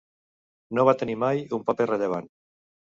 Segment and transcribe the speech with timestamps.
[0.79, 2.37] No va tenir mai un paper rellevant.